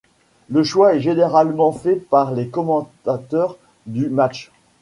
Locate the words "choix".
0.63-0.95